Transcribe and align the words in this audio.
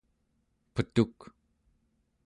petuk 0.73 1.17